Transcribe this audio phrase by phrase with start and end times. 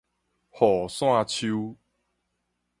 [0.49, 1.77] 雨傘樹